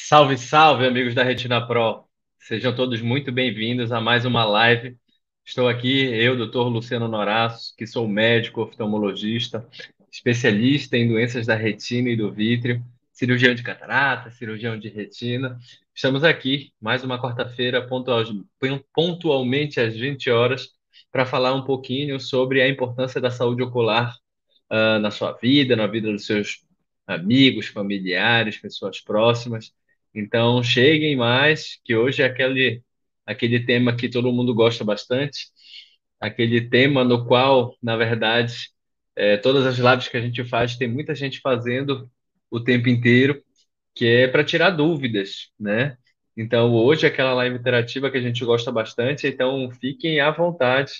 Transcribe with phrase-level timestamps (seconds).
[0.00, 2.04] Salve, salve, amigos da Retina Pro.
[2.38, 4.96] Sejam todos muito bem-vindos a mais uma live.
[5.44, 9.68] Estou aqui, eu, doutor Luciano Noraço, que sou médico oftalmologista,
[10.10, 12.82] especialista em doenças da retina e do vítreo,
[13.12, 15.58] cirurgião de catarata, cirurgião de retina.
[15.92, 17.86] Estamos aqui, mais uma quarta-feira,
[18.94, 20.70] pontualmente às 20 horas,
[21.10, 24.14] para falar um pouquinho sobre a importância da saúde ocular
[24.70, 26.64] uh, na sua vida, na vida dos seus
[27.06, 29.72] amigos, familiares, pessoas próximas.
[30.18, 32.82] Então, cheguem mais, que hoje é aquele,
[33.24, 35.46] aquele tema que todo mundo gosta bastante,
[36.20, 38.70] aquele tema no qual, na verdade,
[39.14, 42.10] é, todas as lives que a gente faz, tem muita gente fazendo
[42.50, 43.40] o tempo inteiro,
[43.94, 45.96] que é para tirar dúvidas, né?
[46.36, 50.92] Então, hoje é aquela live interativa que a gente gosta bastante, então fiquem à vontade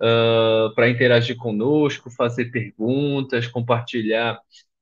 [0.00, 4.38] uh, para interagir conosco, fazer perguntas, compartilhar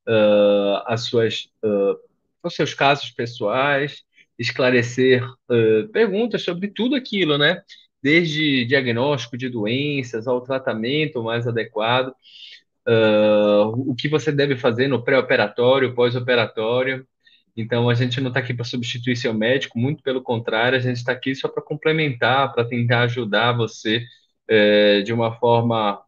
[0.06, 2.09] uh, as suas uh,
[2.42, 4.02] os seus casos pessoais,
[4.38, 7.62] esclarecer uh, perguntas sobre tudo aquilo, né?
[8.02, 12.09] Desde diagnóstico de doenças ao tratamento mais adequado,
[12.88, 17.06] uh, o que você deve fazer no pré-operatório, pós-operatório.
[17.56, 20.96] Então, a gente não está aqui para substituir seu médico, muito pelo contrário, a gente
[20.96, 24.04] está aqui só para complementar, para tentar ajudar você
[24.50, 26.02] uh, de uma forma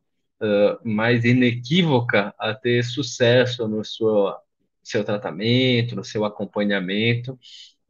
[0.82, 4.41] mais inequívoca a ter sucesso no sua
[4.82, 7.38] seu tratamento, no seu acompanhamento.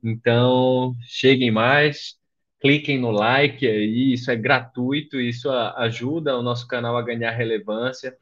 [0.02, 2.16] Então, cheguem mais,
[2.60, 8.16] cliquem no like aí, isso é gratuito, isso ajuda o nosso canal a ganhar relevância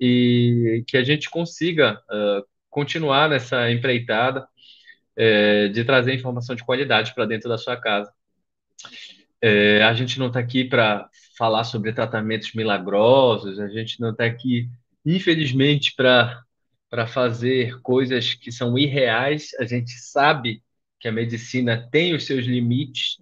[0.00, 4.46] e que a gente consiga uh, continuar nessa empreitada
[5.16, 8.12] uh, de trazer informação de qualidade para dentro da sua casa.
[9.44, 14.24] Uh, a gente não está aqui para falar sobre tratamentos milagrosos, a gente não está
[14.24, 14.68] aqui,
[15.04, 16.42] infelizmente, para
[16.92, 19.54] para fazer coisas que são irreais.
[19.58, 20.62] A gente sabe
[21.00, 23.16] que a medicina tem os seus limites,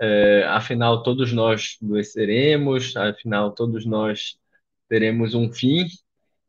[0.00, 4.38] é, afinal, todos nós adoeceremos, afinal, todos nós
[4.88, 5.88] teremos um fim,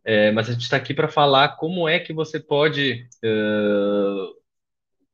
[0.05, 3.29] é, mas a gente está aqui para falar como é que você pode é,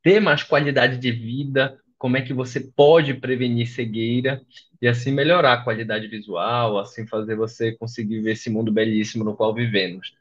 [0.04, 4.42] ter mais qualidade de vida, como é que você pode prevenir cegueira
[4.82, 9.38] e assim melhorar a qualidade visual, assim fazer você conseguir ver esse mundo belíssimo no
[9.38, 10.14] qual vivemos.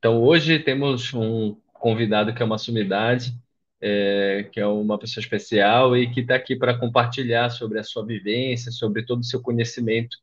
[0.00, 3.38] Então, hoje temos um convidado que é uma sumidade,
[3.78, 8.02] é, que é uma pessoa especial e que está aqui para compartilhar sobre a sua
[8.02, 10.16] vivência, sobre todo o seu conhecimento,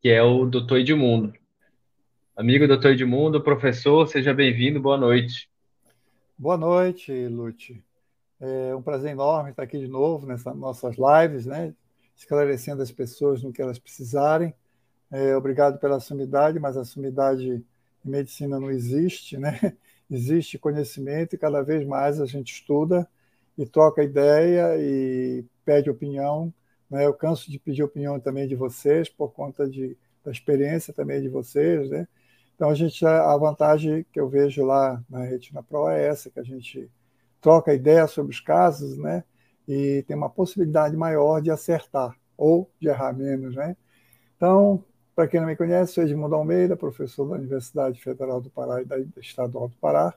[0.00, 1.34] que é o doutor Edmundo.
[2.36, 5.50] Amigo doutor Edmundo, professor, seja bem-vindo, boa noite.
[6.38, 7.82] Boa noite, Lute.
[8.40, 11.74] É um prazer enorme estar aqui de novo nessas nossas lives, né?
[12.16, 14.54] esclarecendo as pessoas no que elas precisarem.
[15.10, 17.64] É, obrigado pela sumidade, mas a sumidade
[18.04, 19.58] medicina não existe, né?
[20.10, 23.08] Existe conhecimento e cada vez mais a gente estuda
[23.56, 26.52] e troca ideia e pede opinião.
[26.90, 27.06] Né?
[27.06, 31.28] Eu canso de pedir opinião também de vocês por conta de, da experiência também de
[31.28, 32.08] vocês, né?
[32.56, 36.40] Então a gente a vantagem que eu vejo lá na Retina Pro é essa que
[36.40, 36.90] a gente
[37.40, 39.24] troca ideia sobre os casos, né?
[39.66, 43.76] E tem uma possibilidade maior de acertar ou de errar menos, né?
[44.36, 44.84] Então
[45.20, 48.86] para quem não me conhece, sou Edmundo Almeida, professor da Universidade Federal do Pará e
[48.86, 50.14] da Estadual do Pará,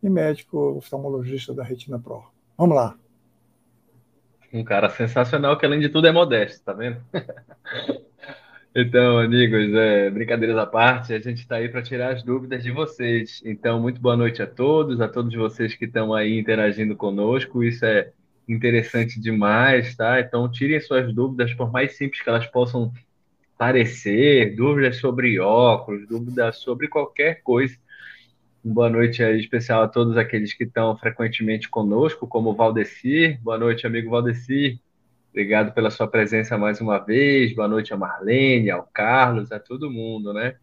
[0.00, 2.22] e médico oftalmologista da Retina Pro.
[2.56, 2.96] Vamos lá.
[4.52, 7.02] Um cara sensacional que, além de tudo, é modesto, tá vendo?
[8.72, 12.70] então, amigos, é, brincadeiras à parte, a gente está aí para tirar as dúvidas de
[12.70, 13.42] vocês.
[13.44, 17.64] Então, muito boa noite a todos, a todos vocês que estão aí interagindo conosco.
[17.64, 18.12] Isso é
[18.48, 20.20] interessante demais, tá?
[20.20, 22.92] Então, tirem suas dúvidas, por mais simples que elas possam
[23.56, 27.76] parecer, dúvidas sobre óculos, dúvidas sobre qualquer coisa.
[28.62, 33.40] Boa noite aí especial a todos aqueles que estão frequentemente conosco, como o Valdecir.
[33.40, 34.78] Boa noite, amigo Valdecir.
[35.30, 37.54] Obrigado pela sua presença mais uma vez.
[37.54, 40.56] Boa noite a Marlene, ao Carlos, a todo mundo, né?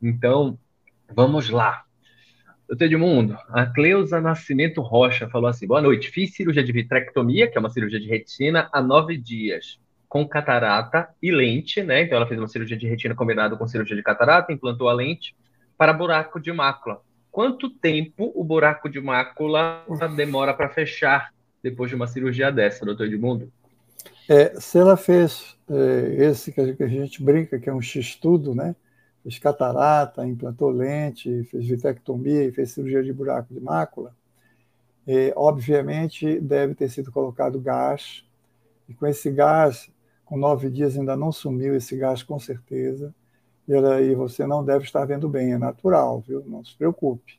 [0.00, 0.58] Então,
[1.12, 1.84] vamos lá.
[2.68, 6.10] Doutor Edmundo, a Cleusa Nascimento Rocha falou assim: boa noite.
[6.10, 9.80] Fiz cirurgia de vitrectomia, que é uma cirurgia de retina, há nove dias
[10.12, 12.02] com catarata e lente, né?
[12.02, 15.34] Então ela fez uma cirurgia de retina combinada com cirurgia de catarata, implantou a lente
[15.78, 17.00] para buraco de mácula.
[17.30, 21.32] Quanto tempo o buraco de mácula demora para fechar
[21.62, 23.50] depois de uma cirurgia dessa, doutor Edmundo?
[24.28, 28.76] É, se ela fez é, esse que a gente brinca, que é um X-tudo, né?
[29.22, 34.14] Fez catarata, implantou lente, fez vitectomia e fez cirurgia de buraco de mácula,
[35.06, 38.26] é, obviamente deve ter sido colocado gás,
[38.86, 39.90] e com esse gás
[40.32, 43.14] com nove dias ainda não sumiu esse gás, com certeza.
[43.68, 46.42] E aí você não deve estar vendo bem, é natural, viu?
[46.46, 47.38] Não se preocupe.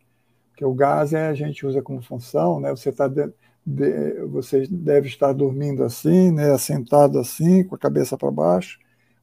[0.55, 2.69] que o gás é, a gente usa como função, né?
[2.69, 3.33] Você está de,
[3.65, 6.51] de, você deve estar dormindo assim, né?
[6.51, 8.77] Assentado assim, com a cabeça para baixo,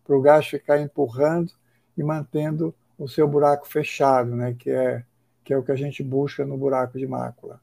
[0.04, 1.52] para o gás ficar empurrando
[1.96, 4.52] e mantendo o seu buraco fechado, né?
[4.58, 5.04] Que é
[5.44, 7.60] que é o que a gente busca no buraco de mácula.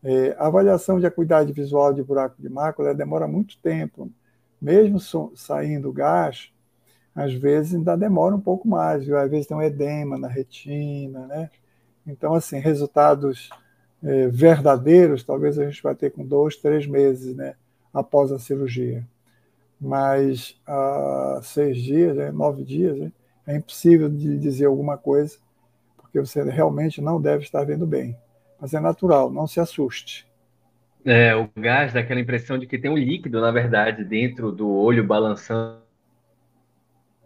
[0.00, 4.08] É, a avaliação de acuidade visual de buraco de mácula demora muito tempo,
[4.64, 4.98] mesmo
[5.36, 6.50] saindo gás,
[7.14, 9.18] às vezes ainda demora um pouco mais, viu?
[9.18, 11.50] às vezes tem um edema na retina, né?
[12.06, 13.50] Então, assim, resultados
[14.02, 17.54] é, verdadeiros, talvez a gente vai ter com dois, três meses, né,
[17.92, 19.06] após a cirurgia.
[19.78, 23.12] Mas há seis dias, né, nove dias, né,
[23.46, 25.36] é impossível de dizer alguma coisa,
[25.98, 28.16] porque você realmente não deve estar vendo bem.
[28.58, 30.26] Mas é natural, não se assuste.
[31.04, 34.70] É, o gás dá aquela impressão de que tem um líquido, na verdade, dentro do
[34.70, 35.82] olho balançando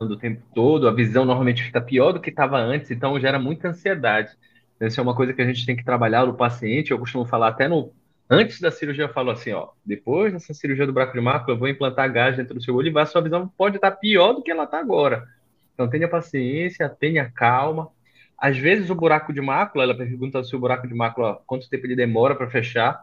[0.01, 3.69] o tempo todo, a visão normalmente fica pior do que estava antes, então gera muita
[3.69, 4.31] ansiedade.
[4.79, 6.91] Essa é uma coisa que a gente tem que trabalhar no paciente.
[6.91, 7.93] Eu costumo falar até no
[8.31, 11.59] antes da cirurgia, eu falo assim, ó, depois dessa cirurgia do buraco de mácula, eu
[11.59, 14.43] vou implantar gás dentro do seu olho e a sua visão pode estar pior do
[14.43, 15.27] que ela está agora.
[15.73, 17.89] Então tenha paciência, tenha calma.
[18.37, 21.87] Às vezes o buraco de mácula, ela pergunta se o buraco de mácula quanto tempo
[21.87, 23.03] ele demora para fechar.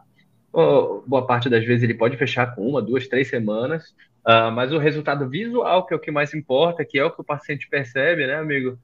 [1.06, 3.90] Boa parte das vezes ele pode fechar com uma, duas, três semanas,
[4.26, 7.20] uh, mas o resultado visual, que é o que mais importa, que é o que
[7.20, 8.78] o paciente percebe, né, amigo?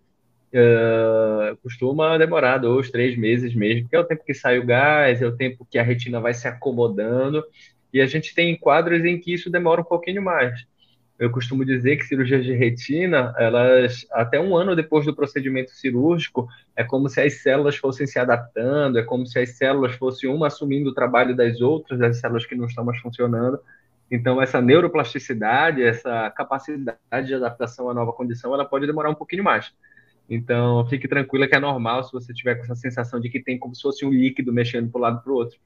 [0.52, 5.22] Uh, costuma demorar dois, três meses mesmo, que é o tempo que sai o gás,
[5.22, 7.42] é o tempo que a retina vai se acomodando,
[7.90, 10.66] e a gente tem quadros em que isso demora um pouquinho mais.
[11.19, 16.49] Eu costumo dizer que cirurgias de retina, elas até um ano depois do procedimento cirúrgico,
[16.75, 20.49] é como se as células fossem se adaptando, é como se as células fossem uma
[20.49, 23.61] assumindo o trabalho das outras, as células que não estão mais funcionando.
[24.11, 29.44] Então, essa neuroplasticidade, essa capacidade de adaptação à nova condição, ela pode demorar um pouquinho
[29.44, 29.73] mais.
[30.29, 33.59] Então, fique tranquila que é normal se você tiver com essa sensação de que tem
[33.59, 35.59] como se fosse um líquido mexendo para um lado para o outro.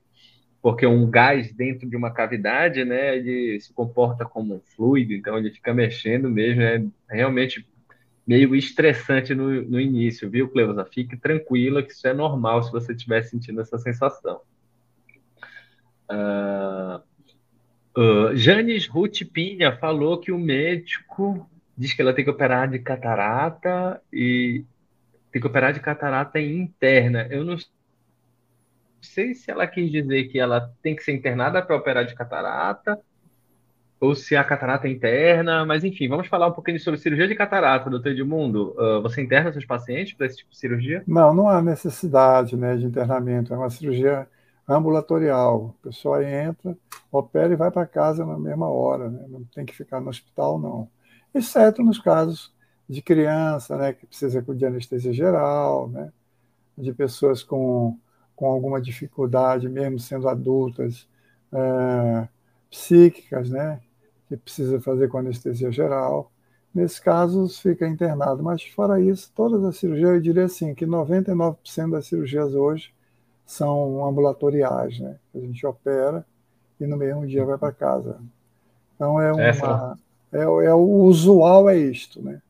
[0.66, 5.38] Porque um gás dentro de uma cavidade, né, ele se comporta como um fluido, então
[5.38, 7.64] ele fica mexendo mesmo, é realmente
[8.26, 10.84] meio estressante no, no início, viu, Cleusa?
[10.84, 14.40] Fique tranquila que isso é normal se você estiver sentindo essa sensação.
[16.10, 17.00] Uh,
[17.96, 21.48] uh, Janis Ruth Pinha falou que o médico
[21.78, 24.64] diz que ela tem que operar de catarata e
[25.30, 27.24] tem que operar de catarata interna.
[27.30, 27.56] Eu não
[29.06, 33.00] sei se ela quis dizer que ela tem que ser internada para operar de catarata
[33.98, 37.34] ou se a catarata é interna, mas enfim, vamos falar um pouquinho sobre cirurgia de
[37.34, 38.74] catarata, doutor Edmundo.
[38.78, 41.02] Uh, você interna seus pacientes para esse tipo de cirurgia?
[41.06, 44.28] Não, não há necessidade né, de internamento, é uma cirurgia
[44.68, 45.74] ambulatorial.
[45.80, 46.76] A pessoa entra,
[47.10, 49.24] opera e vai para casa na mesma hora, né?
[49.28, 50.88] não tem que ficar no hospital, não
[51.34, 52.52] exceto nos casos
[52.88, 56.12] de criança, né, que precisa de anestesia geral, né,
[56.78, 57.98] de pessoas com,
[58.36, 61.08] com alguma dificuldade, mesmo sendo adultas,
[61.52, 62.28] é,
[62.70, 63.80] psíquicas, né,
[64.28, 66.30] que precisa fazer com anestesia geral.
[66.74, 68.42] Nesses casos, fica internado.
[68.42, 72.92] Mas, fora isso, todas as cirurgias, eu diria assim, que 99% das cirurgias hoje
[73.46, 75.16] são ambulatoriais, né?
[75.34, 76.26] A gente opera
[76.78, 78.20] e no mesmo dia vai para casa.
[78.94, 79.98] Então, é uma,
[80.32, 82.42] é, é o usual é isto, né?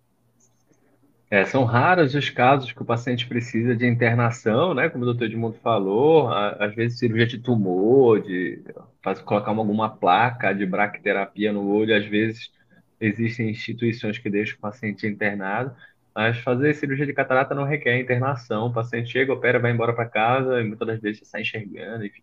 [1.28, 4.88] É, são raros os casos que o paciente precisa de internação, né?
[4.88, 8.62] Como o doutor Edmundo falou, às vezes cirurgia de tumor, de
[9.02, 12.52] fazer, colocar alguma placa de braquiterapia no olho, às vezes
[13.00, 15.74] existem instituições que deixam o paciente internado,
[16.14, 18.68] mas fazer cirurgia de catarata não requer internação.
[18.68, 22.22] O paciente chega, opera, vai embora para casa e muitas das vezes sai enxergando, enfim.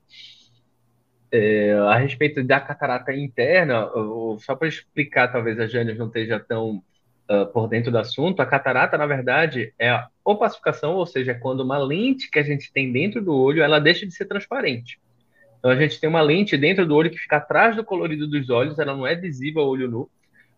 [1.30, 3.90] É, a respeito da catarata interna,
[4.40, 6.82] só para explicar, talvez a Jânia não esteja tão
[7.30, 11.36] uh, por dentro do assunto, a catarata, na verdade, é a opacificação, ou seja, é
[11.36, 15.00] quando uma lente que a gente tem dentro do olho, ela deixa de ser transparente.
[15.60, 18.50] Então, a gente tem uma lente dentro do olho que fica atrás do colorido dos
[18.50, 20.10] olhos, ela não é visível ao olho nu,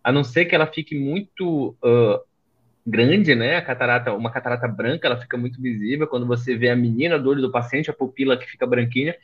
[0.03, 2.19] a não ser que ela fique muito uh,
[2.86, 3.55] grande, né?
[3.57, 6.07] A catarata, uma catarata branca, ela fica muito visível.
[6.07, 9.15] Quando você vê a menina do olho do paciente, a pupila que fica branquinha,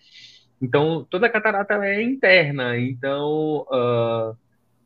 [0.61, 2.77] então, toda a catarata é interna.
[2.77, 4.37] Então, uh,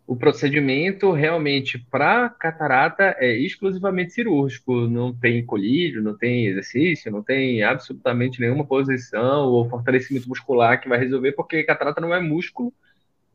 [0.07, 4.87] o procedimento realmente para catarata é exclusivamente cirúrgico.
[4.87, 10.87] Não tem colírio, não tem exercício, não tem absolutamente nenhuma posição ou fortalecimento muscular que
[10.87, 12.73] vai resolver, porque catarata não é músculo.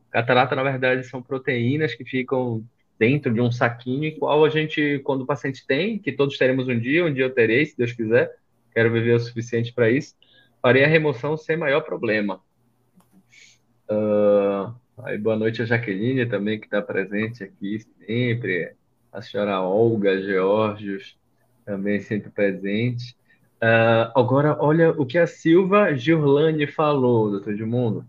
[0.09, 2.63] Catarata, na verdade, são proteínas que ficam
[2.97, 6.79] dentro de um saquinho, igual a gente, quando o paciente tem, que todos teremos um
[6.79, 8.29] dia, um dia eu terei, se Deus quiser,
[8.73, 10.15] quero viver o suficiente para isso
[10.61, 12.39] farei a remoção sem maior problema.
[13.89, 18.73] Uh, aí, boa noite a Jaqueline também, que está presente aqui sempre.
[19.11, 21.17] A senhora Olga Georgios
[21.65, 23.15] também sempre presente.
[23.61, 28.05] Uh, agora, olha o que a Silva Giorlani falou, doutor Edmundo.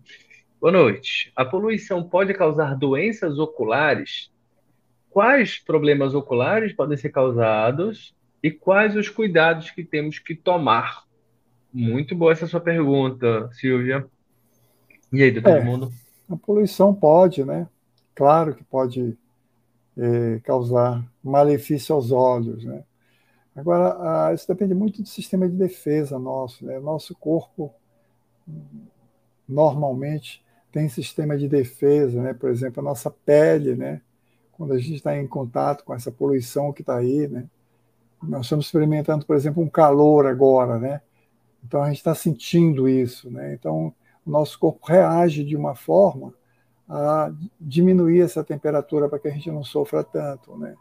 [0.61, 1.33] Boa noite.
[1.37, 4.31] A poluição pode causar doenças oculares?
[5.11, 11.05] Quais problemas oculares podem ser causados e quais os cuidados que temos que tomar?
[11.73, 14.07] Muito boa essa sua pergunta, Silvia.
[15.13, 15.93] E aí, doutor é, Edmundo?
[16.29, 17.69] A poluição pode, né?
[18.15, 19.17] Claro que pode
[19.97, 22.85] é, causar malefício aos olhos, né?
[23.55, 26.65] Agora, isso depende muito do sistema de defesa nosso.
[26.65, 26.79] Né?
[26.79, 27.73] Nosso corpo,
[29.47, 32.33] normalmente, tem sistema de defesa, né?
[32.33, 34.01] por exemplo, a nossa pele, né?
[34.53, 37.29] quando a gente está em contato com essa poluição que está aí.
[37.29, 37.45] Né?
[38.23, 41.03] Nós estamos experimentando, por exemplo, um calor agora, né?
[41.63, 43.31] então a gente está sentindo isso.
[43.31, 43.53] Né?
[43.53, 43.95] Então,
[44.27, 46.33] o nosso corpo reage de uma forma
[46.89, 50.57] a diminuir essa temperatura para que a gente não sofra tanto.
[50.57, 50.75] Né?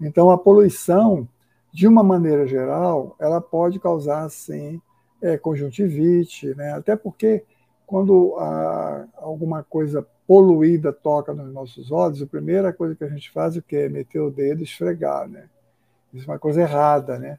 [0.00, 1.28] Então, a poluição
[1.72, 4.80] de uma maneira geral, ela pode causar, sim,
[5.22, 6.72] é, conjuntivite, né?
[6.72, 7.44] até porque
[7.86, 13.30] quando a, alguma coisa poluída toca nos nossos olhos, a primeira coisa que a gente
[13.30, 13.76] faz é o quê?
[13.76, 15.46] É meter o dedo e esfregar, né?
[16.14, 17.36] Isso é uma coisa errada, né?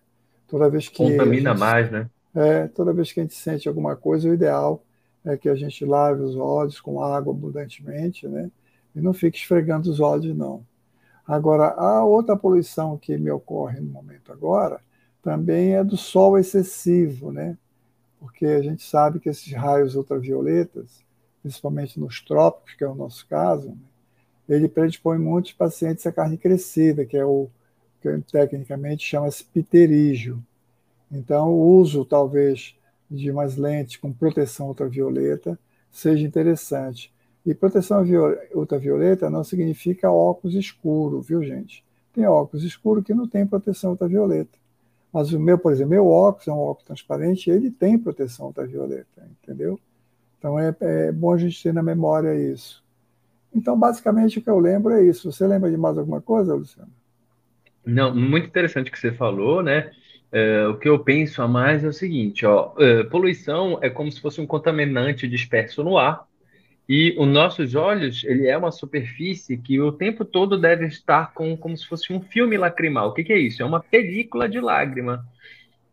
[0.50, 2.10] Toda vez que contamina gente, mais, né?
[2.36, 4.84] É, toda vez que a gente sente alguma coisa, o ideal
[5.24, 8.50] é que a gente lave os olhos com água abundantemente, né?
[8.96, 10.66] E não fique esfregando os olhos, não.
[11.26, 14.82] Agora, a outra poluição que me ocorre no momento agora
[15.22, 17.58] também é do sol excessivo, né?
[18.20, 21.04] Porque a gente sabe que esses raios ultravioletas,
[21.42, 23.78] principalmente nos trópicos, que é o nosso caso, né?
[24.50, 27.50] ele predispõe muitos pacientes à carne crescida, que é o
[28.02, 30.44] que tecnicamente chama-se pterígio.
[31.12, 32.76] Então, o uso, talvez,
[33.12, 35.60] de umas lentes com proteção ultravioleta
[35.92, 37.14] seja interessante.
[37.46, 38.04] E proteção
[38.54, 41.84] ultravioleta não significa óculos escuro, viu, gente?
[42.14, 44.58] Tem óculos escuro que não tem proteção ultravioleta.
[45.12, 49.28] Mas o meu, por exemplo, meu óculos é um óculos transparente, ele tem proteção ultravioleta,
[49.44, 49.78] entendeu?
[50.40, 52.82] Então é, é bom a gente ter na memória isso.
[53.54, 55.30] Então, basicamente, o que eu lembro é isso.
[55.30, 56.90] Você lembra de mais alguma coisa, Luciano?
[57.86, 59.92] Não, muito interessante o que você falou, né?
[60.32, 64.12] É, o que eu penso a mais é o seguinte, ó, é, poluição é como
[64.12, 66.26] se fosse um contaminante disperso no ar
[66.88, 71.56] e os nossos olhos, ele é uma superfície que o tempo todo deve estar com
[71.56, 73.10] como se fosse um filme lacrimal.
[73.10, 73.62] O que, que é isso?
[73.62, 75.26] É uma película de lágrima.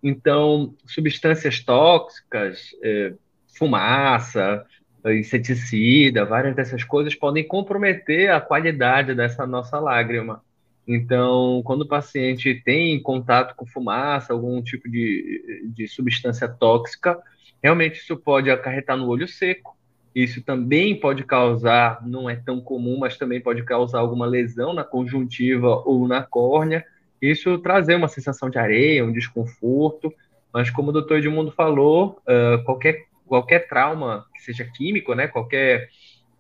[0.03, 3.13] Então, substâncias tóxicas, é,
[3.57, 4.65] fumaça,
[5.07, 10.43] inseticida, várias dessas coisas podem comprometer a qualidade dessa nossa lágrima.
[10.89, 17.19] Então, quando o paciente tem contato com fumaça, algum tipo de, de substância tóxica,
[17.63, 19.77] realmente isso pode acarretar no olho seco,
[20.15, 24.83] isso também pode causar, não é tão comum, mas também pode causar alguma lesão na
[24.83, 26.83] conjuntiva ou na córnea.
[27.21, 30.13] Isso trazer uma sensação de areia, um desconforto.
[30.53, 35.91] Mas como o doutor Edmundo falou, uh, qualquer, qualquer trauma que seja químico, né, qualquer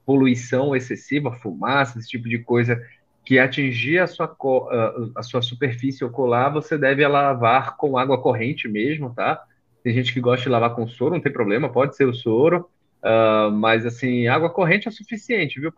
[0.06, 2.82] poluição excessiva, fumaça, esse tipo de coisa
[3.28, 4.34] que atingir a sua,
[5.14, 9.44] a sua superfície ocular, você deve lavar com água corrente mesmo, tá?
[9.84, 12.70] Tem gente que gosta de lavar com soro, não tem problema, pode ser o soro.
[13.02, 15.70] Uh, mas assim, água corrente é suficiente, viu,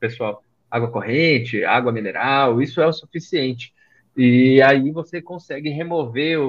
[0.00, 0.42] pessoal?
[0.68, 3.72] Água corrente, água mineral, isso é o suficiente.
[4.16, 6.40] E aí você consegue remover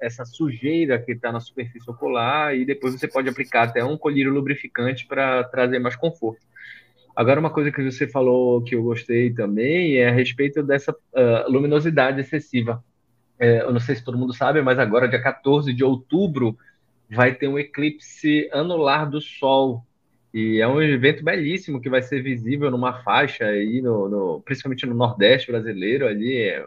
[0.00, 4.32] essa sujeira que está na superfície ocular e depois você pode aplicar até um colírio
[4.32, 6.40] lubrificante para trazer mais conforto.
[7.18, 11.50] Agora, uma coisa que você falou que eu gostei também é a respeito dessa uh,
[11.50, 12.80] luminosidade excessiva.
[13.36, 16.56] É, eu não sei se todo mundo sabe, mas agora, dia 14 de outubro,
[17.10, 19.84] vai ter um eclipse anular do Sol.
[20.32, 24.86] E é um evento belíssimo que vai ser visível numa faixa aí, no, no principalmente
[24.86, 26.40] no Nordeste brasileiro, ali.
[26.40, 26.66] É,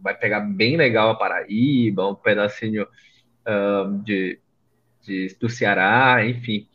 [0.00, 4.38] vai pegar bem legal a Paraíba, um pedacinho uh, de,
[5.02, 6.66] de, do Ceará, enfim.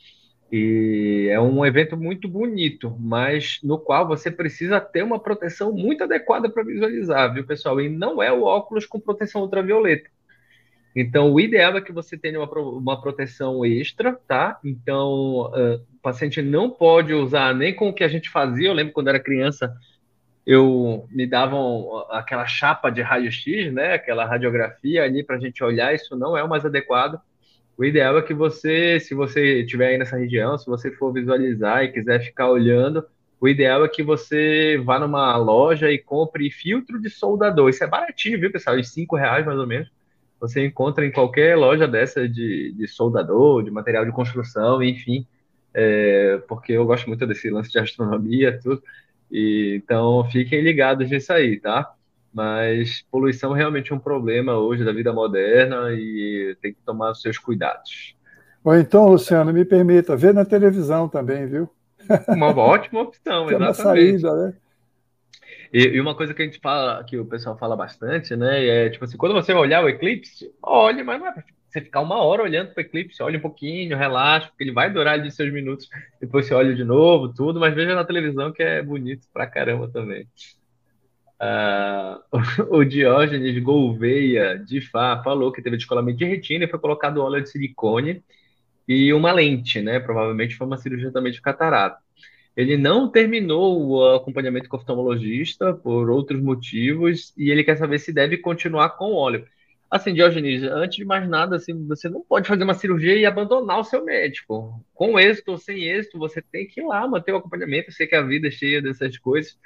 [0.52, 6.04] E é um evento muito bonito, mas no qual você precisa ter uma proteção muito
[6.04, 7.80] adequada para visualizar, viu, pessoal?
[7.80, 10.10] E não é o óculos com proteção ultravioleta.
[10.96, 14.60] Então, o ideal é que você tenha uma, uma proteção extra, tá?
[14.66, 18.70] Então, uh, o paciente não pode usar nem com o que a gente fazia.
[18.70, 19.72] Eu lembro quando era criança,
[20.46, 23.94] eu me davam aquela chapa de raio-x, né?
[23.94, 25.94] Aquela radiografia ali para a gente olhar.
[25.94, 27.22] Isso não é o mais adequado.
[27.80, 31.84] O ideal é que você, se você estiver aí nessa região, se você for visualizar
[31.84, 33.06] e quiser ficar olhando,
[33.40, 37.70] o ideal é que você vá numa loja e compre filtro de soldador.
[37.70, 38.76] Isso é baratinho, viu, pessoal?
[38.76, 39.90] De cinco reais mais ou menos
[40.40, 45.28] você encontra em qualquer loja dessa de, de soldador, de material de construção, enfim,
[45.74, 48.82] é, porque eu gosto muito desse lance de astronomia, tudo.
[49.32, 51.94] E, então, fiquem ligados nisso aí, tá?
[52.34, 57.22] Mas poluição realmente é um problema hoje da vida moderna e tem que tomar os
[57.22, 58.16] seus cuidados.
[58.64, 61.70] Ou então, Luciano, me permita, ver na televisão também, viu?
[62.28, 63.82] Uma ótima opção, que exatamente.
[63.82, 64.54] É uma saída, né?
[65.72, 68.66] E, e, uma coisa que a gente fala, que o pessoal fala bastante, né?
[68.66, 71.82] É tipo assim, quando você vai olhar o eclipse, olhe, mas não é pra você
[71.82, 75.14] ficar uma hora olhando para o eclipse, olha um pouquinho, relaxa, porque ele vai durar
[75.14, 75.88] ali seus minutos,
[76.20, 79.88] depois você olha de novo, tudo, mas veja na televisão que é bonito pra caramba
[79.88, 80.28] também.
[81.42, 82.20] Uh,
[82.76, 87.42] o Diógenes Gouveia de Fá falou que teve descolamento de retina e foi colocado óleo
[87.42, 88.24] de silicone
[88.88, 90.00] e uma lente, né?
[90.00, 92.00] Provavelmente foi uma cirurgia também de catarata.
[92.58, 98.00] Ele não terminou o acompanhamento com o oftalmologista por outros motivos e ele quer saber
[98.00, 99.46] se deve continuar com o óleo.
[99.90, 103.80] Assim, Diogenes, antes de mais nada, assim, você não pode fazer uma cirurgia e abandonar
[103.80, 104.86] o seu médico.
[104.94, 107.90] Com êxito ou sem êxito, você tem que ir lá manter o acompanhamento.
[107.90, 109.58] Eu sei que a vida é cheia dessas coisas,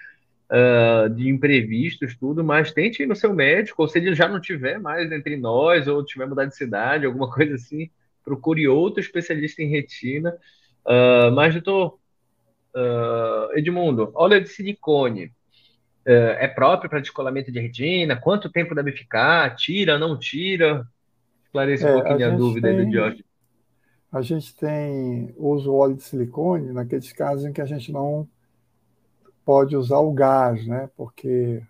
[0.50, 4.40] uh, de imprevistos, tudo, mas tente ir no seu médico, ou se ele já não
[4.40, 7.90] tiver mais entre nós, ou tiver mudado de cidade, alguma coisa assim,
[8.24, 10.36] procure outro especialista em retina.
[10.86, 12.00] Uh, mas, doutor
[12.76, 18.16] uh, Edmundo, óleo de silicone uh, é próprio para descolamento de retina?
[18.16, 19.56] Quanto tempo deve ficar?
[19.56, 20.86] Tira, não tira?
[21.46, 23.26] Esclareça é, um pouquinho a, a dúvida tem, do Jorge.
[24.12, 28.28] A gente tem uso óleo de silicone naqueles casos em que a gente não
[29.46, 30.90] pode usar o gás, né?
[30.96, 31.62] Porque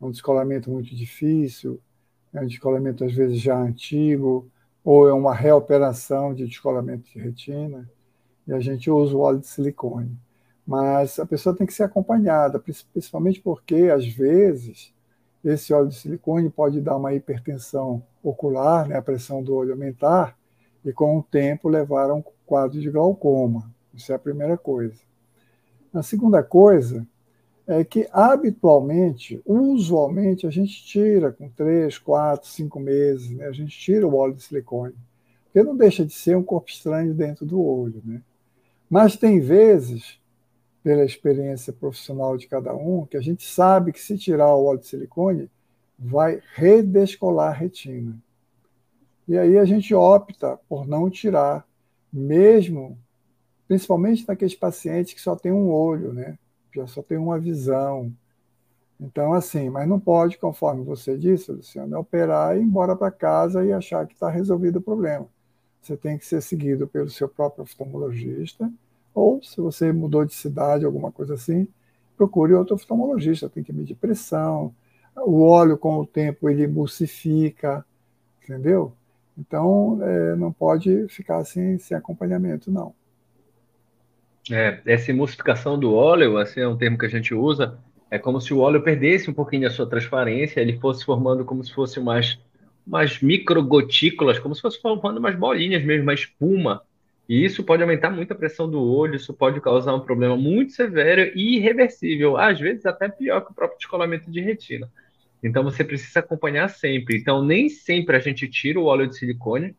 [0.00, 1.80] é um descolamento muito difícil,
[2.32, 4.46] é um descolamento às vezes já antigo,
[4.84, 7.90] ou é uma reoperação de descolamento de retina,
[8.46, 10.16] e a gente usa o óleo de silicone.
[10.66, 14.92] Mas a pessoa tem que ser acompanhada, principalmente porque, às vezes,
[15.44, 20.36] esse óleo de silicone pode dar uma hipertensão ocular, né, a pressão do olho aumentar,
[20.84, 23.70] e com o tempo levar a um quadro de glaucoma.
[23.94, 25.00] Isso é a primeira coisa.
[25.98, 27.06] A segunda coisa
[27.66, 33.46] é que, habitualmente, usualmente, a gente tira com três, quatro, cinco meses, né?
[33.46, 34.94] a gente tira o óleo de silicone,
[35.44, 38.02] porque não deixa de ser um corpo estranho dentro do olho.
[38.04, 38.20] Né?
[38.90, 40.20] Mas tem vezes,
[40.82, 44.80] pela experiência profissional de cada um, que a gente sabe que se tirar o óleo
[44.80, 45.50] de silicone,
[45.98, 48.16] vai redescolar a retina.
[49.26, 51.66] E aí a gente opta por não tirar,
[52.12, 52.98] mesmo,
[53.68, 56.38] principalmente naqueles pacientes que só têm um olho, né?
[56.76, 58.12] já só tem uma visão.
[59.00, 63.64] Então, assim, mas não pode, conforme você disse, Luciano, operar e ir embora para casa
[63.64, 65.26] e achar que está resolvido o problema.
[65.82, 68.70] Você tem que ser seguido pelo seu próprio oftalmologista,
[69.14, 71.68] ou se você mudou de cidade, alguma coisa assim,
[72.16, 73.48] procure outro oftalmologista.
[73.48, 74.74] Tem que medir pressão.
[75.16, 77.84] O óleo, com o tempo, ele emulsifica,
[78.42, 78.92] entendeu?
[79.38, 82.94] Então, é, não pode ficar assim, sem acompanhamento, não.
[84.50, 87.78] É, essa emulsificação do óleo, assim, é um termo que a gente usa,
[88.10, 91.64] é como se o óleo perdesse um pouquinho da sua transparência, ele fosse formando como
[91.64, 92.38] se fosse umas,
[92.86, 96.82] umas microgotículas, como se fosse formando umas bolinhas mesmo, uma espuma.
[97.28, 100.72] E isso pode aumentar muito a pressão do olho, isso pode causar um problema muito
[100.72, 104.88] severo e irreversível, às vezes até pior que o próprio descolamento de retina.
[105.42, 107.16] Então você precisa acompanhar sempre.
[107.16, 109.74] Então nem sempre a gente tira o óleo de silicone,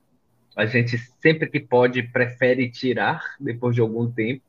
[0.58, 4.42] a gente sempre que pode prefere tirar depois de algum tempo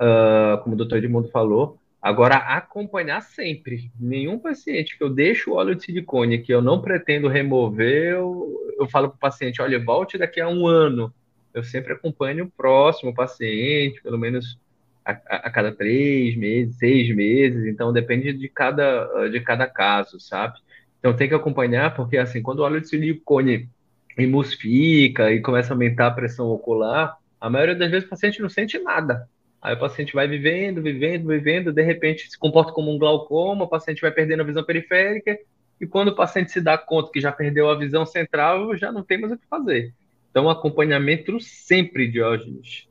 [0.00, 1.78] uh, como o doutor Edmundo falou.
[2.00, 3.90] Agora, acompanhar sempre.
[3.98, 8.74] Nenhum paciente que eu deixo o óleo de silicone que eu não pretendo remover, eu,
[8.78, 11.12] eu falo para o paciente: olha, volte daqui a um ano.
[11.54, 14.58] Eu sempre acompanho o próximo paciente, pelo menos
[15.04, 17.66] a, a, cada três meses, seis meses.
[17.66, 20.58] Então, depende de cada, de cada caso, sabe?
[20.98, 23.68] Então, tem que acompanhar, porque assim, quando o óleo de silicone
[24.16, 28.48] emulsifica e começa a aumentar a pressão ocular, a maioria das vezes o paciente não
[28.48, 29.28] sente nada.
[29.64, 33.68] Aí o paciente vai vivendo, vivendo, vivendo, de repente se comporta como um glaucoma, o
[33.68, 35.38] paciente vai perdendo a visão periférica,
[35.80, 39.02] e quando o paciente se dá conta que já perdeu a visão central, já não
[39.02, 39.94] tem mais o que fazer.
[40.30, 42.86] Então, acompanhamento sempre, Diógenes.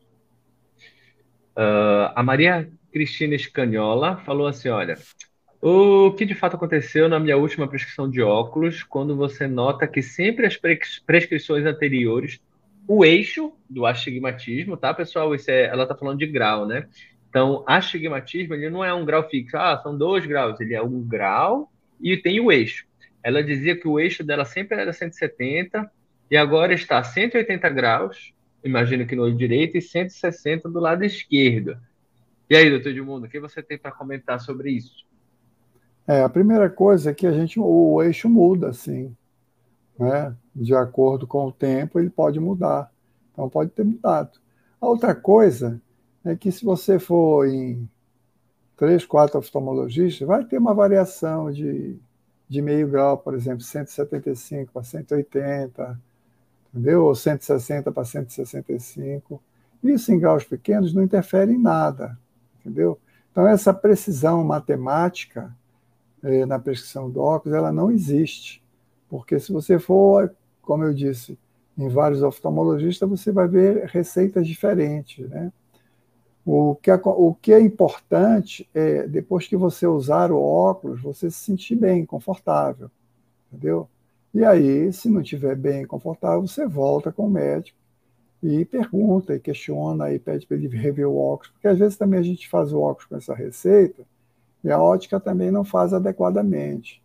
[1.56, 4.98] Uh, a Maria Cristina Escaniola falou assim: olha,
[5.62, 10.02] o que de fato aconteceu na minha última prescrição de óculos, quando você nota que
[10.02, 10.58] sempre as
[11.06, 12.42] prescrições anteriores
[12.88, 15.34] o eixo do astigmatismo, tá, pessoal?
[15.34, 16.88] Isso é, ela está falando de grau, né?
[17.30, 21.02] Então, astigmatismo ele não é um grau fixo, ah, são dois graus, ele é um
[21.02, 22.86] grau e tem o eixo.
[23.24, 25.90] Ela dizia que o eixo dela sempre era 170
[26.30, 31.78] e agora está 180 graus, imagino que no olho direito, e 160 do lado esquerdo.
[32.50, 35.04] E aí, doutor Edmundo, o que você tem para comentar sobre isso?
[36.06, 39.16] É, a primeira coisa é que a gente, o eixo muda, sim
[39.98, 40.36] né?
[40.56, 42.92] De acordo com o tempo, ele pode mudar.
[43.32, 44.40] Então, pode ter mudado.
[44.80, 45.82] A outra coisa
[46.24, 47.90] é que, se você for em
[48.78, 51.98] três, quatro oftalmologistas, vai ter uma variação de,
[52.48, 56.00] de meio grau, por exemplo, 175 para 180,
[56.70, 57.06] entendeu?
[57.06, 59.42] Ou 160 para 165.
[59.84, 62.18] Isso em graus pequenos não interfere em nada,
[62.60, 63.00] entendeu?
[63.32, 65.56] Então, essa precisão matemática
[66.24, 68.64] eh, na prescrição do óculos, ela não existe.
[69.10, 70.34] Porque se você for,
[70.64, 71.38] como eu disse,
[71.78, 75.52] em vários oftalmologistas, você vai ver receitas diferentes, né?
[76.46, 81.32] O que, é, o que é importante é, depois que você usar o óculos, você
[81.32, 82.92] se sentir bem, confortável,
[83.52, 83.88] entendeu?
[84.34, 87.78] E aí, se não estiver bem, confortável, você volta com o médico
[88.42, 92.20] e pergunta, e questiona, e pede para ele rever o óculos, porque às vezes também
[92.20, 94.04] a gente faz o óculos com essa receita
[94.64, 97.02] e a ótica também não faz adequadamente.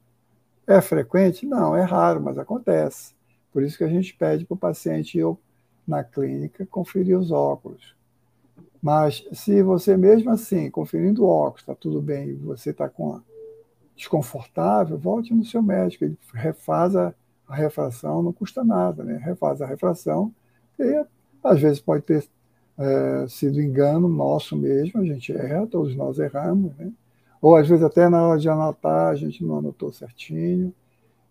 [0.66, 1.46] É frequente?
[1.46, 3.14] Não, é raro, mas acontece.
[3.58, 5.36] Por isso que a gente pede para o paciente ir
[5.84, 7.92] na clínica conferir os óculos.
[8.80, 13.20] Mas se você mesmo assim, conferindo o óculos, está tudo bem, você está com
[13.96, 17.12] desconfortável, volte no seu médico, ele refaz a,
[17.48, 19.16] a refração, não custa nada, né?
[19.16, 20.32] Refaz a refração
[20.78, 21.04] e
[21.42, 22.28] às vezes pode ter
[22.78, 26.92] é, sido engano nosso mesmo, a gente erra, todos nós erramos, né?
[27.42, 30.72] Ou às vezes até na hora de anotar a gente não anotou certinho.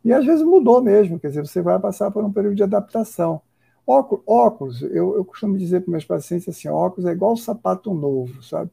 [0.08, 3.41] E às vezes mudou mesmo, quer dizer, você vai passar por um período de adaptação.
[3.86, 8.72] Óculos, eu, eu costumo dizer para meus pacientes assim, óculos é igual sapato novo, sabe?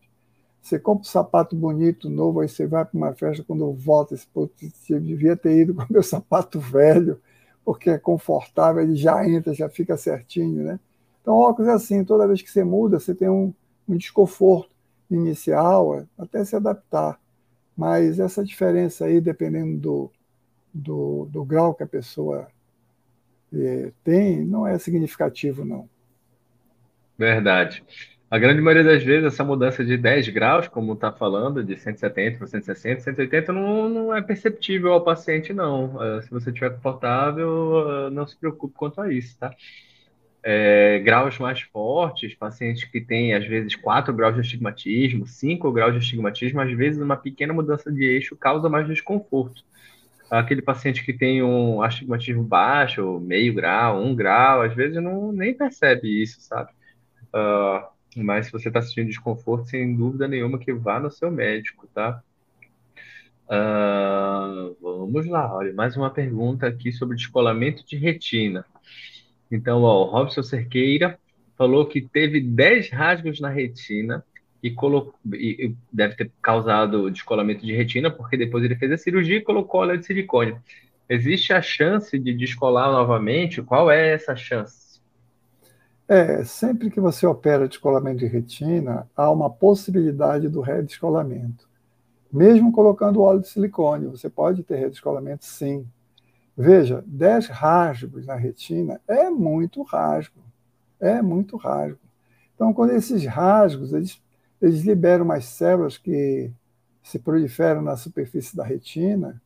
[0.63, 4.29] Você compra um sapato bonito, novo, aí você vai para uma festa, quando volta, esse
[4.33, 7.21] você devia ter ido com o meu sapato velho,
[7.65, 10.79] porque é confortável, ele já entra, já fica certinho, né?
[11.21, 13.53] Então, óculos é assim, toda vez que você muda, você tem um,
[13.89, 14.71] um desconforto
[15.11, 17.21] inicial até se adaptar.
[17.77, 20.11] Mas essa diferença aí, dependendo do,
[20.75, 22.49] do, do grau que a pessoa
[23.53, 25.89] é, tem, não é significativo, não.
[27.17, 27.85] Verdade.
[28.31, 32.39] A grande maioria das vezes, essa mudança de 10 graus, como está falando, de 170
[32.39, 36.03] para 160, 180, não, não é perceptível ao paciente, não.
[36.03, 39.55] Eh, se você estiver confortável, eh, não se preocupe quanto a isso, tá?
[40.45, 45.93] é, graus mais fortes, pacientes que têm, às vezes, 4 graus de astigmatismo, 5 graus
[45.95, 49.65] de astigmatismo, às vezes uma pequena mudança de eixo causa mais desconforto.
[50.39, 55.55] Aquele paciente que tem um astigmatismo baixo, meio grau, 1 grau, às vezes não nem
[55.55, 56.73] percebe isso, sabe?
[57.29, 61.89] Uh, mas se você está sentindo desconforto, sem dúvida nenhuma que vá no seu médico,
[61.95, 62.23] tá?
[63.47, 68.65] Uh, vamos lá, olha, mais uma pergunta aqui sobre descolamento de retina.
[69.51, 71.19] Então, ó, o Robson Cerqueira
[71.57, 74.25] falou que teve 10 rasgos na retina
[74.69, 79.43] e, e deve ter causado descolamento de retina, porque depois ele fez a cirurgia e
[79.43, 80.57] colocou óleo de silicone.
[81.09, 83.61] Existe a chance de descolar novamente?
[83.63, 85.01] Qual é essa chance?
[86.09, 91.69] É, sempre que você opera descolamento de retina, há uma possibilidade do redescolamento.
[92.33, 95.87] Mesmo colocando óleo de silicone, você pode ter redescolamento sim.
[96.57, 100.41] Veja, 10 rasgos na retina é muito rasgo.
[101.01, 101.99] É muito rasgo.
[102.55, 104.23] Então, quando esses rasgos, eles,
[104.65, 106.51] eles liberam umas células que
[107.03, 109.41] se proliferam na superfície da retina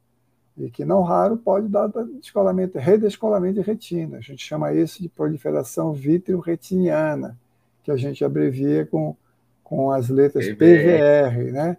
[0.56, 1.88] e que, não raro, pode dar
[2.20, 4.18] descolamento, redescolamento de retina.
[4.18, 7.36] A gente chama isso de proliferação vitreoretiniana,
[7.82, 9.16] que a gente abrevia com,
[9.64, 11.76] com as letras PVR, PVR né?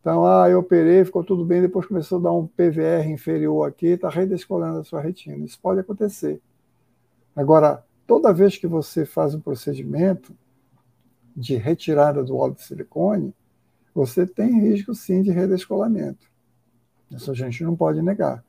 [0.00, 3.88] Então, ah, eu operei, ficou tudo bem, depois começou a dar um PVR inferior aqui,
[3.88, 5.44] está redescolando a sua retina.
[5.44, 6.40] Isso pode acontecer.
[7.36, 10.34] Agora, toda vez que você faz um procedimento
[11.38, 13.32] de retirada do óleo de silicone,
[13.94, 16.26] você tem risco sim de redescolamento.
[17.10, 18.44] Isso a gente não pode negar.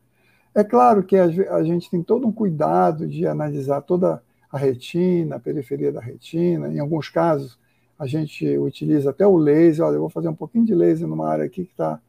[0.55, 5.39] É claro que a gente tem todo um cuidado de analisar toda a retina, a
[5.39, 6.67] periferia da retina.
[6.67, 7.59] Em alguns casos,
[7.97, 9.85] a gente utiliza até o laser.
[9.85, 12.01] Olha, eu vou fazer um pouquinho de laser numa área aqui que está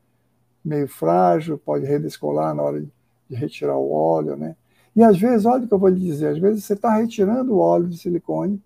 [0.65, 4.57] meio frágil, pode redescolar na hora de retirar o óleo, né?
[4.97, 7.55] E às vezes, olha o que eu vou lhe dizer, às vezes você está retirando
[7.55, 8.61] o óleo de silicone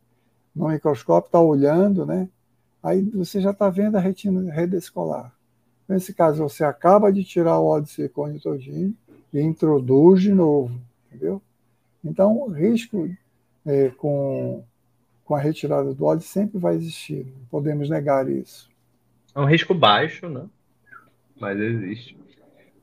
[0.54, 2.28] no microscópio, está olhando, né?
[2.82, 5.32] Aí você já está vendo a retina redescolar.
[5.88, 8.94] Nesse caso, você acaba de tirar o óleo de silicone todinho
[9.32, 11.42] e introduz de novo, entendeu?
[12.04, 13.08] Então, o risco
[13.66, 14.62] é, com
[15.24, 18.70] com a retirada do óleo sempre vai existir, não podemos negar isso.
[19.34, 20.44] É um risco baixo, né?
[21.40, 22.16] Mas existe.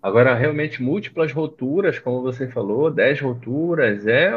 [0.01, 4.31] Agora, realmente, múltiplas roturas, como você falou, 10 roturas, é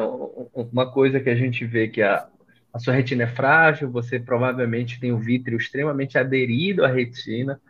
[0.55, 2.29] uma coisa que a gente vê que a,
[2.75, 7.61] a sua retina é frágil, você provavelmente tem o vítreo extremamente aderido à retina.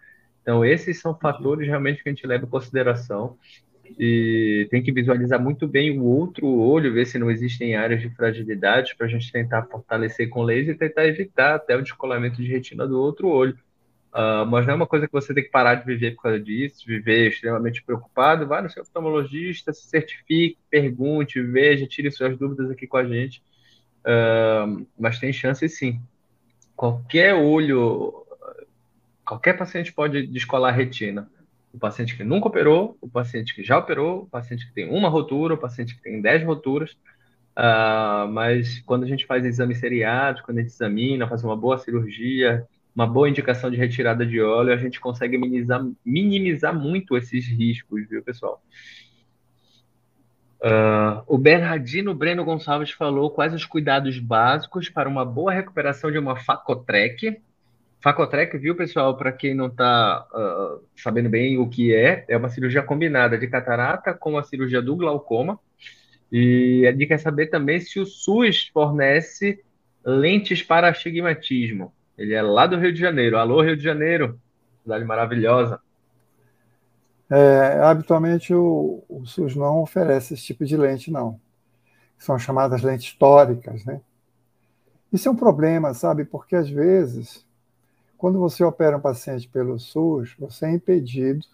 [0.40, 3.36] Então, esses são fatores realmente que a gente leva em consideração
[3.98, 8.08] e tem que visualizar muito bem o outro olho, ver se não existem áreas de
[8.08, 12.48] fragilidade para a gente tentar fortalecer com laser e tentar evitar até o descolamento de
[12.48, 13.58] retina do outro olho.
[14.10, 16.40] Uh, mas não é uma coisa que você tem que parar de viver por causa
[16.40, 18.46] disso, viver extremamente preocupado.
[18.46, 23.42] Vá no seu oftalmologista, se certifique, pergunte, veja, tire suas dúvidas aqui com a gente.
[24.04, 26.00] Uh, mas tem chance sim.
[26.76, 28.24] Qualquer olho,
[29.24, 31.28] qualquer paciente pode descolar retina.
[31.72, 35.08] O paciente que nunca operou, o paciente que já operou, o paciente que tem uma
[35.08, 36.92] rotura, o paciente que tem dez roturas.
[37.56, 41.78] Uh, mas quando a gente faz exame seriado, quando a gente examina, faz uma boa
[41.78, 47.46] cirurgia, uma boa indicação de retirada de óleo, a gente consegue minimizar, minimizar muito esses
[47.46, 48.62] riscos, viu, pessoal?
[50.64, 56.16] Uh, o Bernardino Breno Gonçalves falou quais os cuidados básicos para uma boa recuperação de
[56.16, 57.38] uma facotrec.
[58.00, 62.36] Facotrec, viu, pessoal, para quem não está uh, ah, sabendo bem o que é, é
[62.36, 65.60] uma cirurgia combinada de catarata com a cirurgia do glaucoma.
[66.32, 69.62] E gente quer saber também se o SUS fornece
[70.02, 71.92] lentes para astigmatismo.
[72.16, 73.36] Ele é lá do Rio de Janeiro.
[73.36, 74.40] Alô, Rio de Janeiro,
[74.82, 75.78] cidade maravilhosa.
[77.30, 81.40] É, habitualmente o, o, SUS não oferece esse tipo de lente, não.
[82.18, 84.00] São chamadas lentes históricas, né?
[85.12, 86.24] Isso é um problema, sabe?
[86.24, 87.46] Porque às vezes,
[88.18, 91.46] quando você opera um paciente pelo SUS, você é impedido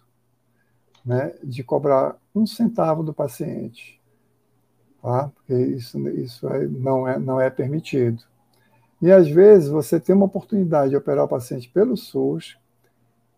[1.05, 3.99] né, de cobrar um centavo do paciente,
[5.01, 5.31] tá?
[5.35, 8.23] Porque isso, isso é, não, é, não é permitido.
[9.01, 12.57] E às vezes você tem uma oportunidade de operar o paciente pelo SUS,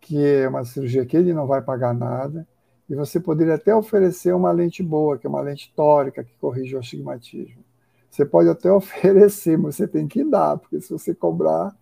[0.03, 2.45] que é uma cirurgia que ele não vai pagar nada,
[2.89, 6.75] e você poderia até oferecer uma lente boa, que é uma lente tórica que corrige
[6.75, 7.63] o astigmatismo.
[8.11, 11.73] Você pode até oferecer, mas você tem que dar, porque se você cobrar,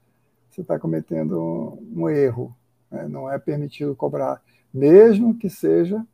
[0.49, 2.55] você está cometendo um, erro.
[2.91, 3.07] Né?
[3.07, 4.39] Não é permitido cobrar,
[4.71, 6.05] mesmo que seja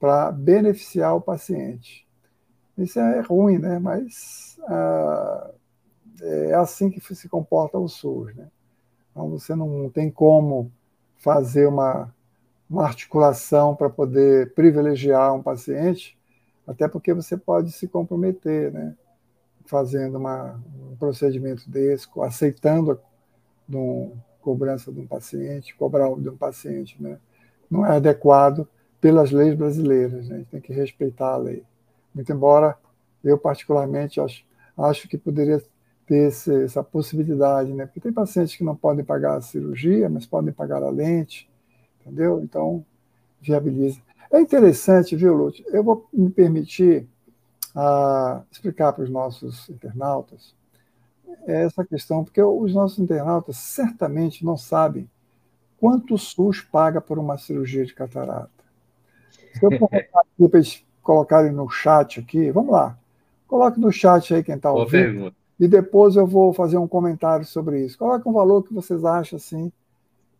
[0.00, 2.06] para beneficiar o paciente.
[2.78, 3.78] Isso é ruim, né?
[3.78, 5.50] mas ah,
[6.22, 8.34] é assim que se comporta o SUS.
[8.34, 8.48] Né?
[9.10, 10.72] Então, você não tem como
[11.22, 12.12] fazer uma,
[12.68, 16.18] uma articulação para poder privilegiar um paciente,
[16.66, 18.96] até porque você pode se comprometer, né?
[19.64, 26.36] fazendo uma, um procedimento desse, aceitando a um, cobrança de um paciente, cobrar de um
[26.36, 27.00] paciente.
[27.00, 27.18] Né?
[27.70, 28.68] Não é adequado
[29.00, 30.34] pelas leis brasileiras, né?
[30.34, 31.62] a gente tem que respeitar a lei.
[32.12, 32.76] Muito embora
[33.22, 34.44] eu, particularmente, acho,
[34.76, 35.62] acho que poderia
[36.12, 37.86] ter esse, essa possibilidade, né?
[37.86, 41.50] Porque tem pacientes que não podem pagar a cirurgia, mas podem pagar a lente,
[42.00, 42.42] entendeu?
[42.42, 42.84] Então,
[43.40, 43.98] viabiliza.
[44.30, 45.64] É interessante, viu, Lúcio?
[45.68, 47.08] Eu vou me permitir
[47.74, 50.54] ah, explicar para os nossos internautas
[51.46, 55.08] essa questão, porque os nossos internautas certamente não sabem
[55.80, 58.50] quanto o SUS paga por uma cirurgia de catarata.
[59.54, 62.98] Se eu colocar aqui para eles colocarem no chat aqui, vamos lá.
[63.48, 64.90] Coloque no chat aí quem está ouvindo.
[64.90, 67.96] Pergunta e depois eu vou fazer um comentário sobre isso.
[67.96, 69.70] Coloque um valor que vocês acham assim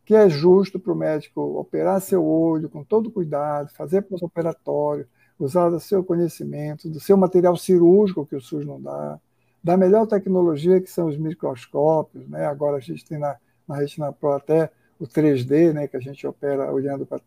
[0.05, 5.07] que é justo para o médico operar seu olho com todo cuidado, fazer pós-operatório,
[5.39, 9.17] usar do seu conhecimento, do seu material cirúrgico que o SUS não dá,
[9.63, 12.45] da melhor tecnologia que são os microscópios, né?
[12.47, 13.37] Agora a gente tem na,
[13.69, 15.87] na Retina Pro até o 3D, né?
[15.87, 17.21] Que a gente opera olhando para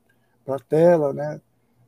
[0.54, 1.40] a tela, né?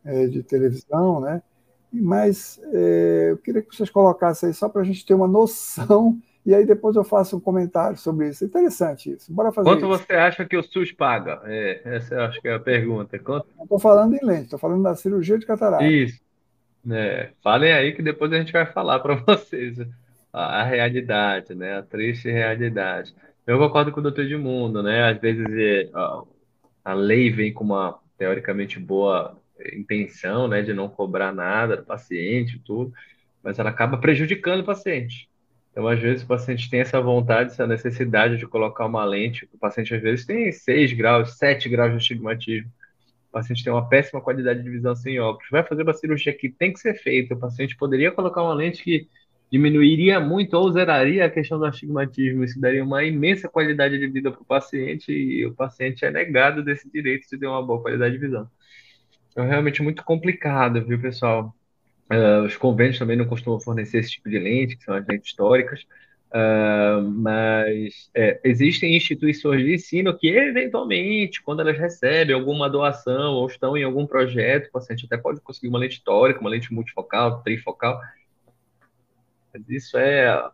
[0.05, 1.43] É, de televisão, né?
[1.91, 6.19] Mas é, eu queria que vocês colocassem aí só para a gente ter uma noção,
[6.45, 8.45] e aí depois eu faço um comentário sobre isso.
[8.45, 9.33] Interessante isso.
[9.33, 9.87] Bora fazer Quanto isso.
[9.87, 11.41] você acha que o SUS paga?
[11.45, 13.19] É, essa eu acho que é a pergunta.
[13.19, 13.47] Quanto...
[13.61, 15.83] Estou falando em lente, estou falando da cirurgia de catarata.
[15.83, 16.19] Isso.
[16.89, 19.77] É, falem aí que depois a gente vai falar para vocês
[20.31, 21.77] a, a, realidade, né?
[21.77, 23.13] A triste realidade.
[23.45, 25.09] Eu concordo com o doutor Edmundo, né?
[25.09, 26.21] Às vezes é, a,
[26.85, 29.37] a lei vem com uma teoricamente boa
[29.73, 32.93] intenção, né, de não cobrar nada do paciente, tudo,
[33.43, 35.29] mas ela acaba prejudicando o paciente.
[35.71, 39.47] Então, às vezes, o paciente tem essa vontade, essa necessidade de colocar uma lente.
[39.53, 42.71] O paciente, às vezes, tem 6 graus, 7 graus de astigmatismo.
[43.29, 45.49] O paciente tem uma péssima qualidade de visão sem óculos.
[45.51, 47.35] Vai fazer uma cirurgia que tem que ser feita.
[47.35, 49.07] O paciente poderia colocar uma lente que
[49.51, 52.43] diminuiria muito ou zeraria a questão do astigmatismo.
[52.43, 56.63] Isso daria uma imensa qualidade de vida para o paciente e o paciente é negado
[56.63, 58.49] desse direito de ter uma boa qualidade de visão.
[59.37, 61.55] É realmente muito complicado, viu, pessoal?
[62.11, 65.27] Uh, os convênios também não costumam fornecer esse tipo de lente, que são as lentes
[65.27, 65.81] históricas,
[66.31, 73.45] uh, mas é, existem instituições de ensino que, eventualmente, quando elas recebem alguma doação ou
[73.45, 77.43] estão em algum projeto, o paciente até pode conseguir uma lente histórica, uma lente multifocal,
[77.43, 78.01] trifocal.
[79.53, 80.49] Mas isso é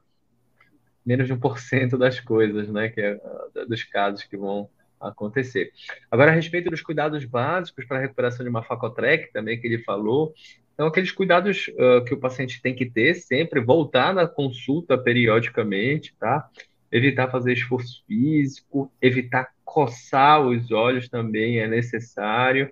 [1.06, 3.18] menos de 1% das coisas, né, que é,
[3.66, 4.70] dos casos que vão
[5.10, 5.72] acontecer.
[6.10, 9.80] Agora, a respeito dos cuidados básicos para a recuperação de uma facotrec, também que ele
[9.80, 10.34] falou,
[10.74, 16.16] então, aqueles cuidados uh, que o paciente tem que ter sempre, voltar na consulta periodicamente,
[16.20, 16.50] tá?
[16.92, 22.72] evitar fazer esforço físico, evitar coçar os olhos também é necessário.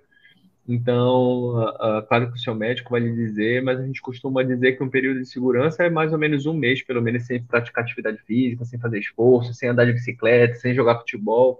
[0.66, 4.76] Então, uh, claro que o seu médico vai lhe dizer, mas a gente costuma dizer
[4.76, 7.82] que um período de segurança é mais ou menos um mês, pelo menos, sem praticar
[7.82, 11.58] atividade física, sem fazer esforço, sem andar de bicicleta, sem jogar futebol.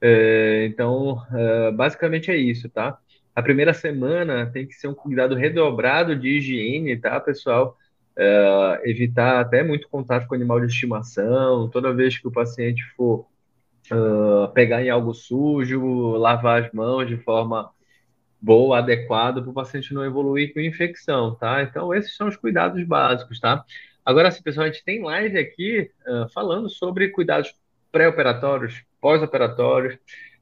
[0.00, 2.98] É, então, é, basicamente é isso, tá?
[3.34, 7.76] A primeira semana tem que ser um cuidado redobrado de higiene, tá, pessoal?
[8.16, 11.68] É, evitar até muito contato com animal de estimação.
[11.68, 13.26] Toda vez que o paciente for
[14.52, 17.70] pegar em algo sujo, lavar as mãos de forma
[18.40, 21.62] boa, adequada, para o paciente não evoluir com infecção, tá?
[21.62, 23.64] Então, esses são os cuidados básicos, tá?
[24.04, 27.52] Agora, assim, pessoal, a gente tem live aqui uh, falando sobre cuidados
[27.90, 29.96] pré-operatórios, pós-operatórios.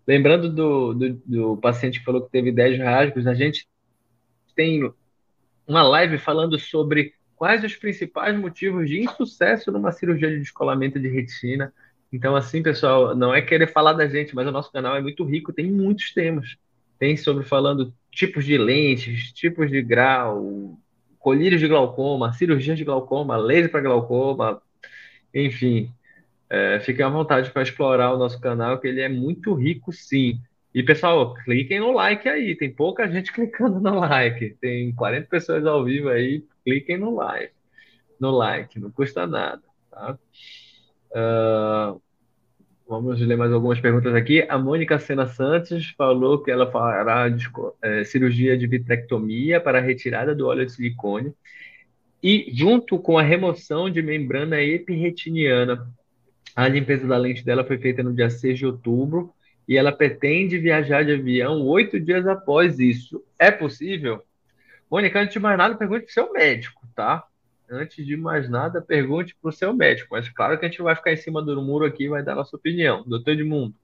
[0.07, 3.69] Lembrando do, do, do, paciente que falou que teve 10 rasgos, a gente
[4.57, 4.91] tem
[5.69, 11.09] uma live falando sobre quais os principais motivos de insucesso numa cirurgia de descolamento de
[11.09, 11.75] retina.
[12.11, 15.25] Então, assim, pessoal, não é querer falar da gente, mas o nosso canal é muito
[15.25, 16.57] rico, tem muitos temas.
[16.99, 20.79] Tem sobre falando tipos de lentes, tipos de grau,
[21.19, 24.63] colírios de glaucoma, cirurgias de glaucoma, laser para glaucoma,
[25.35, 25.93] enfim,
[26.49, 30.41] é, fiquem à vontade para explorar o nosso canal, que ele é muito rico, sim.
[30.75, 32.57] E, pessoal, cliquem no like aí.
[32.57, 34.57] Tem pouca gente clicando no like.
[34.61, 36.45] Tem 40 pessoas ao vivo aí.
[36.65, 37.53] Cliquem no like.
[38.21, 39.63] No like, não custa nada.
[39.91, 40.19] Tá?
[41.11, 42.01] Uh,
[42.89, 44.45] vamos ler mais algumas perguntas aqui.
[44.49, 47.49] A Mônica Sena Santos falou que ela fará de,
[47.83, 51.33] é, cirurgia de vitrectomia para a retirada do óleo de silicone
[52.23, 55.87] e junto com a remoção de membrana epirretiniana
[56.55, 59.35] a limpeza da lente dela foi feita no dia 6 de outubro
[59.67, 63.25] e ela pretende viajar de avião oito dias após isso.
[63.39, 64.23] É possível?
[64.91, 67.25] Mônica, antes de mais nada, pergunte para o seu médico, tá?
[67.69, 70.09] Antes de mais nada, pergunte para o seu médico.
[70.13, 72.35] Mas claro que a gente vai ficar em cima do muro aqui e vai dar
[72.35, 73.03] nossa opinião.
[73.05, 73.75] Doutor Edmundo.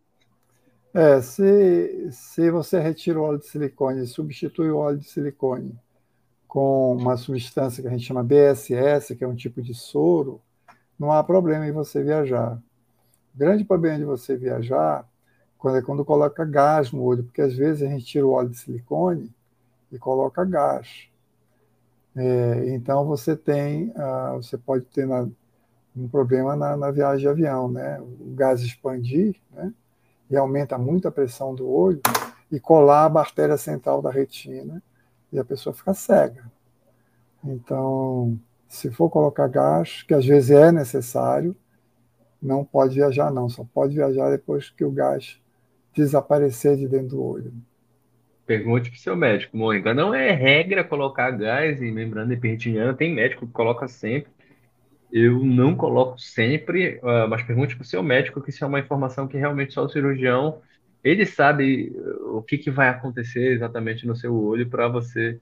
[0.92, 5.78] É, se, se você retira o óleo de silicone e substitui o óleo de silicone
[6.46, 10.42] com uma substância que a gente chama BSS, que é um tipo de soro,
[11.00, 12.60] não há problema em você viajar.
[13.34, 15.08] O grande problema de você viajar
[15.56, 18.50] quando é quando coloca gás no olho, porque às vezes a gente tira o óleo
[18.50, 19.34] de silicone
[19.90, 21.08] e coloca gás.
[22.14, 25.26] É, então você tem, uh, você pode ter na,
[25.96, 27.98] um problema na, na, viagem de avião, né?
[28.00, 29.72] O gás expandir, né?
[30.28, 32.00] E aumenta muito a pressão do olho
[32.52, 34.82] e colar a artéria central da retina
[35.32, 36.44] e a pessoa fica cega.
[37.42, 38.38] Então,
[38.70, 41.56] se for colocar gás, que às vezes é necessário,
[42.40, 43.48] não pode viajar, não.
[43.48, 45.40] Só pode viajar depois que o gás
[45.92, 47.52] desaparecer de dentro do olho.
[48.46, 49.92] Pergunte para o seu médico, Mônica.
[49.92, 54.30] Não é regra colocar gás em membrana epirretiniana, tem médico que coloca sempre.
[55.12, 58.78] Eu não coloco sempre, ah, mas pergunte para o seu médico que isso é uma
[58.78, 60.62] informação que realmente só o cirurgião
[61.02, 65.40] ele sabe o que, que vai acontecer exatamente no seu olho para você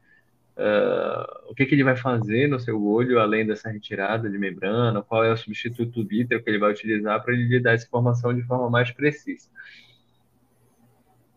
[0.58, 5.02] uh, o que, que, ele vai fazer no seu olho, além dessa retirada de membrana,
[5.02, 8.42] qual é o substituto vítreo que ele vai utilizar para lhe dar essa informação de
[8.42, 9.48] forma mais precisa.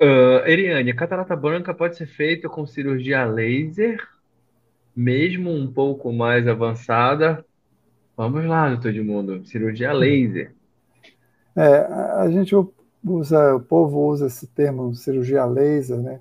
[0.02, 4.00] Uh, Eriane, catarata branca pode ser feita com cirurgia laser,
[4.96, 7.46] mesmo um pouco mais avançada.
[8.18, 10.54] Vamos lá, doutor Edmundo, cirurgia laser.
[11.56, 11.78] É,
[12.18, 12.56] a gente
[13.04, 16.20] usa, o povo usa esse termo cirurgia laser, né?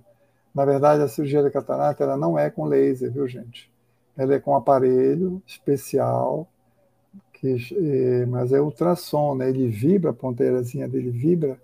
[0.55, 3.71] Na verdade, a cirurgia da catarata ela não é com laser, viu, gente?
[4.17, 6.49] Ela é com aparelho especial,
[7.33, 9.49] que, eh, mas é ultrassom, né?
[9.49, 11.59] Ele vibra, a ponteirazinha dele vibra,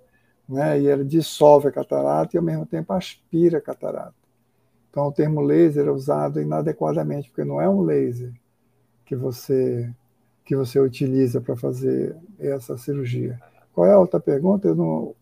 [0.48, 0.80] né?
[0.80, 4.14] E ele dissolve a catarata e ao mesmo tempo aspira a catarata.
[4.90, 8.32] Então, o termo laser é usado inadequadamente, porque não é um laser
[9.04, 9.92] que você
[10.44, 13.38] que você utiliza para fazer essa cirurgia.
[13.74, 14.68] Qual é a outra pergunta?
[14.68, 15.14] Eu não,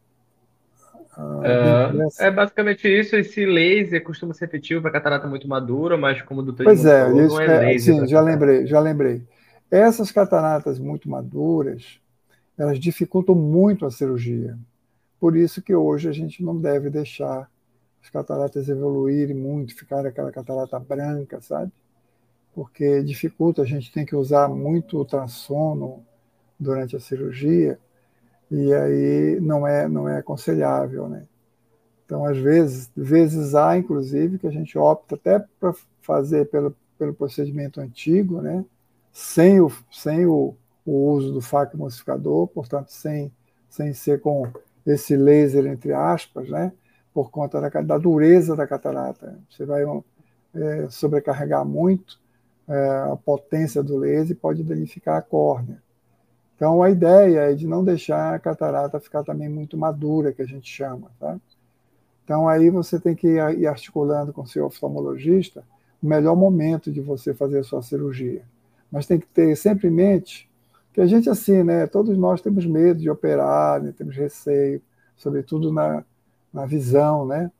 [1.16, 3.16] ah, é basicamente isso.
[3.16, 7.04] Esse laser costuma ser efetivo para catarata muito madura, mas como o doutor Pois é,
[7.04, 7.94] falou, não é, é laser.
[7.94, 9.22] Sim, já lembrei, já lembrei.
[9.70, 12.00] Essas cataratas muito maduras,
[12.58, 14.56] elas dificultam muito a cirurgia.
[15.20, 17.48] Por isso que hoje a gente não deve deixar
[18.02, 21.72] as cataratas evoluírem muito, ficar aquela catarata branca, sabe?
[22.54, 26.04] Porque dificulta, a gente tem que usar muito ultrassono
[26.58, 27.78] durante a cirurgia
[28.50, 31.26] e aí não é não é aconselhável, né?
[32.04, 37.14] Então, às vezes, vezes há, inclusive, que a gente opta até para fazer pelo, pelo
[37.14, 38.64] procedimento antigo, né?
[39.12, 43.32] sem, o, sem o, o uso do faco emulsificador, portanto, sem,
[43.70, 44.46] sem ser com
[44.84, 46.72] esse laser, entre aspas, né?
[47.12, 49.38] por conta da, da dureza da catarata.
[49.48, 49.84] Você vai
[50.54, 52.20] é, sobrecarregar muito
[52.68, 55.82] é, a potência do laser e pode danificar a córnea.
[56.56, 60.46] Então, a ideia é de não deixar a catarata ficar também muito madura, que a
[60.46, 61.10] gente chama.
[61.18, 61.36] Tá?
[62.24, 65.64] Então, aí você tem que ir articulando com o seu oftalmologista
[66.02, 68.42] o melhor momento de você fazer a sua cirurgia.
[68.92, 70.48] Mas tem que ter sempre em mente
[70.92, 74.80] que a gente, assim, né, todos nós temos medo de operar, né, temos receio,
[75.16, 76.04] sobretudo na,
[76.52, 77.50] na visão, né?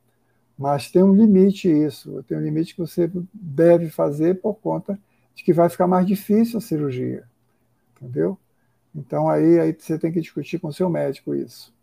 [0.57, 4.97] Mas tem um limite isso, tem um limite que você deve fazer por conta
[5.35, 7.25] de que vai ficar mais difícil a cirurgia,
[7.97, 8.39] entendeu?
[8.95, 11.75] Então aí, aí você tem que discutir com o seu médico isso.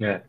[0.00, 0.22] É.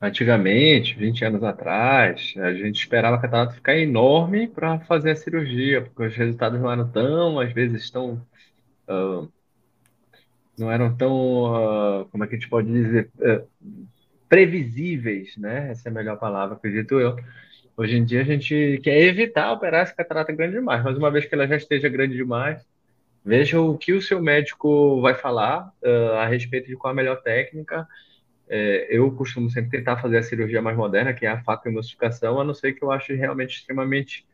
[0.00, 5.82] Antigamente, 20 anos atrás, a gente esperava a catarata ficar enorme para fazer a cirurgia,
[5.82, 8.20] porque os resultados não eram tão, às vezes, tão.
[8.88, 9.28] Uh,
[10.58, 12.02] não eram tão.
[12.02, 13.10] Uh, como é que a gente pode dizer?
[13.18, 13.46] Uh,
[14.28, 15.70] previsíveis, né?
[15.70, 17.16] Essa é a melhor palavra, acredito eu.
[17.76, 21.24] Hoje em dia a gente quer evitar operar essa catarata grande demais, mas uma vez
[21.24, 22.64] que ela já esteja grande demais,
[23.24, 27.22] veja o que o seu médico vai falar uh, a respeito de qual a melhor
[27.22, 27.86] técnica.
[28.46, 32.38] É, eu costumo sempre tentar fazer a cirurgia mais moderna, que é a faca emulsificação,
[32.38, 34.26] a não ser que eu ache realmente extremamente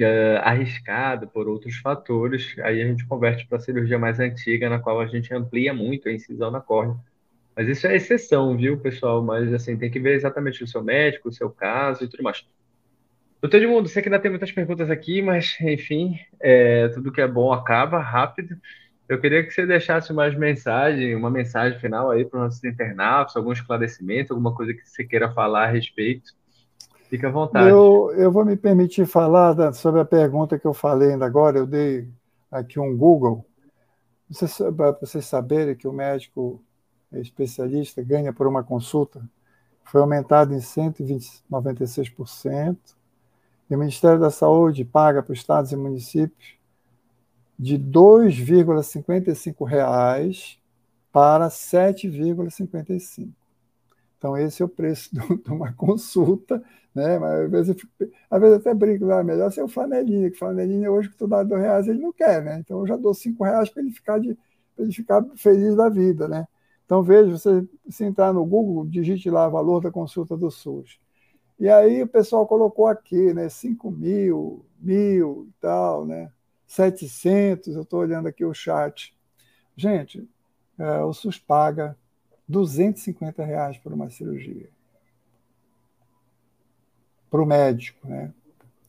[0.00, 2.56] uh, arriscado por outros fatores.
[2.60, 6.08] Aí a gente converte para a cirurgia mais antiga, na qual a gente amplia muito
[6.08, 6.96] a incisão na córnea
[7.58, 9.20] mas isso é exceção, viu, pessoal?
[9.20, 12.46] Mas assim, tem que ver exatamente o seu médico, o seu caso e tudo mais.
[13.40, 17.28] Doutor Edmundo, sei que ainda tem muitas perguntas aqui, mas enfim, é, tudo que é
[17.28, 18.56] bom acaba rápido.
[19.08, 23.36] Eu queria que você deixasse mais mensagem, uma mensagem final aí para os nossos internautas,
[23.36, 26.32] algum esclarecimento, alguma coisa que você queira falar a respeito.
[27.08, 27.70] Fique à vontade.
[27.70, 31.56] Eu, eu vou me permitir falar da, sobre a pergunta que eu falei ainda agora.
[31.58, 32.06] Eu dei
[32.50, 33.46] aqui um Google.
[34.76, 36.62] Para vocês saberem que o médico
[37.12, 39.22] especialista ganha por uma consulta
[39.84, 42.76] foi aumentado em 196%,
[43.70, 46.58] e o Ministério da Saúde paga para os estados e municípios
[47.58, 50.58] de R$ 2,55
[51.12, 53.30] para R$ 7,55.
[54.16, 56.62] Então, esse é o preço de uma consulta,
[56.94, 57.18] né?
[57.18, 57.76] Mas às vezes,
[58.30, 61.26] às vezes até brinco, lá, ah, melhor ser o flanelinha, que flanelinha hoje que tu
[61.28, 62.58] dá dois reais ele não quer, né?
[62.60, 64.36] Então eu já dou cinco reais para ele ficar de,
[64.76, 66.46] ele ficar feliz da vida, né?
[66.84, 70.98] Então, veja, você se entrar no Google, digite lá valor da consulta do SUS.
[71.58, 76.30] E aí o pessoal colocou aqui, né, 5 mil, mil e tal, né,
[76.66, 79.14] 700, eu estou olhando aqui o chat.
[79.76, 80.28] Gente,
[80.78, 81.96] é, o SUS paga
[82.46, 84.68] 250 reais por uma cirurgia.
[87.30, 88.32] Para o médico, né?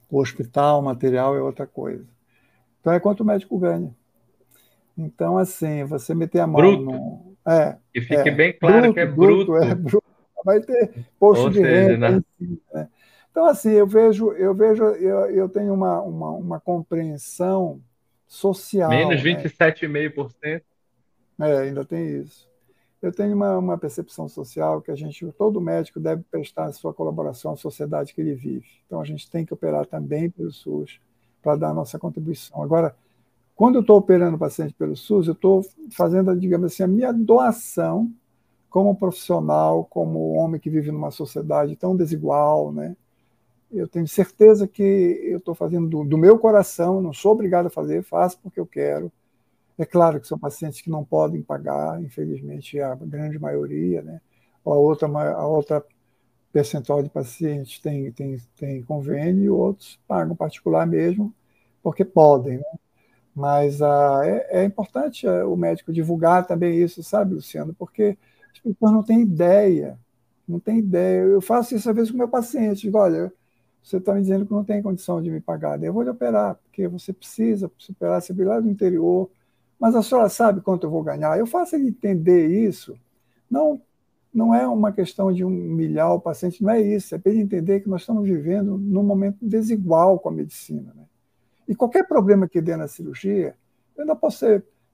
[0.10, 2.06] O hospital, o material é outra coisa.
[2.80, 3.94] Então é quanto o médico ganha.
[4.98, 6.84] Então, assim, você meter a mão Bruto.
[6.84, 7.36] no.
[7.46, 9.46] É, que fique é, bem claro bruto, que é bruto.
[9.46, 9.64] bruto.
[9.64, 10.09] É bruto.
[10.44, 12.10] Vai ter posto Ou de seja, renda.
[12.10, 12.24] Né?
[12.74, 12.90] né?
[13.32, 17.82] Então, assim, eu vejo, eu vejo, eu, eu tenho uma, uma, uma compreensão
[18.28, 18.90] social.
[18.90, 20.62] Menos 27,5%.
[21.38, 21.52] Né?
[21.52, 22.50] É, ainda tem isso.
[23.02, 26.94] Eu tenho uma, uma percepção social que a gente, todo médico deve prestar a sua
[26.94, 28.68] colaboração à sociedade que ele vive.
[28.86, 31.00] Então, a gente tem que operar também pelo SUS
[31.42, 32.62] para dar a nossa contribuição.
[32.62, 32.94] Agora,
[33.56, 38.12] quando eu estou operando paciente pelo SUS, eu estou fazendo, digamos assim, a minha doação
[38.70, 42.96] como profissional, como homem que vive numa sociedade tão desigual, né?
[43.72, 47.70] Eu tenho certeza que eu estou fazendo do, do, meu coração, não sou obrigado a
[47.70, 49.12] fazer, faço porque eu quero.
[49.78, 54.22] É claro que são pacientes que não podem pagar, infelizmente, a grande maioria, né?
[54.66, 55.86] A outra, a outra
[56.52, 61.34] percentual de pacientes tem, tem, tem convênio e outros pagam particular mesmo,
[61.82, 62.64] porque podem, né?
[63.36, 67.74] Mas ah, é, é, importante ah, o médico divulgar também isso, sabe, Luciano?
[67.74, 68.18] Porque
[68.54, 69.98] as pessoas não têm ideia,
[70.48, 71.22] não têm ideia.
[71.22, 73.32] Eu faço isso às vezes com meu paciente, digo, olha,
[73.84, 76.56] você está me dizendo que não tem condição de me pagar, eu vou lhe operar,
[76.56, 79.30] porque você precisa operar, você lá do interior,
[79.80, 81.40] mas a senhora sabe quanto eu vou ganhar?
[81.40, 82.98] Eu faço ele entender isso,
[83.50, 83.82] não
[84.32, 87.80] não é uma questão de humilhar o paciente, não é isso, é para ele entender
[87.80, 90.94] que nós estamos vivendo num momento desigual com a medicina.
[90.96, 91.04] Né?
[91.68, 93.56] E qualquer problema que dê na cirurgia,
[93.98, 94.46] ainda posso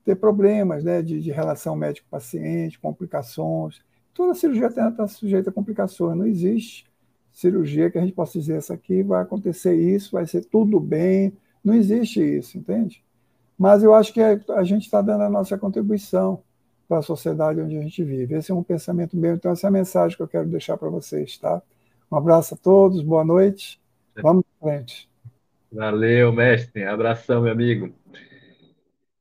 [0.05, 3.81] ter problemas né, de, de relação médico-paciente, complicações.
[4.13, 6.85] Toda cirurgia está sujeita a complicações, não existe
[7.35, 11.33] cirurgia que a gente possa dizer essa aqui vai acontecer isso, vai ser tudo bem.
[11.61, 13.03] Não existe isso, entende?
[13.57, 16.41] Mas eu acho que a gente está dando a nossa contribuição
[16.87, 18.35] para a sociedade onde a gente vive.
[18.35, 20.89] Esse é um pensamento meu, então essa é a mensagem que eu quero deixar para
[20.89, 21.61] vocês, tá?
[22.09, 23.81] Um abraço a todos, boa noite.
[24.21, 25.09] Vamos em frente.
[25.71, 26.85] Valeu, mestre.
[26.85, 27.93] Abração, meu amigo.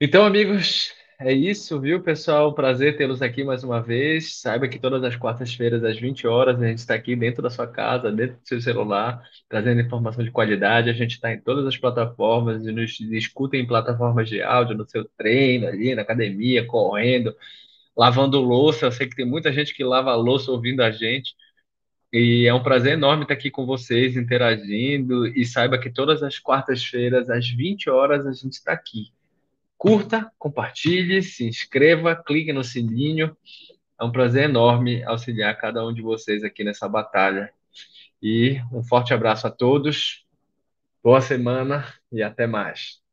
[0.01, 2.55] Então, amigos, É isso, viu, pessoal?
[2.55, 4.41] Prazer tê-los aqui mais uma vez.
[4.41, 7.67] Saiba que todas as quartas-feiras, às 20 horas, a gente está aqui dentro da sua
[7.69, 10.91] casa, dentro do seu celular, trazendo informação de qualidade.
[10.91, 14.89] A gente está em todas as plataformas e nos escuta em plataformas de áudio, no
[14.89, 17.35] seu treino, ali na academia, correndo,
[17.97, 18.87] lavando louça.
[18.87, 21.35] Eu sei que tem muita gente que lava louça ouvindo a gente.
[22.13, 25.27] E é um prazer enorme estar aqui com vocês, interagindo.
[25.29, 29.13] E saiba que todas as quartas-feiras, às 20 horas, a gente está aqui.
[29.77, 33.37] Curta, compartilhe, se inscreva, clique no sininho.
[34.01, 37.53] É um prazer enorme auxiliar cada um de vocês aqui nessa batalha.
[38.23, 40.27] E um forte abraço a todos,
[41.03, 43.04] boa semana e até mais.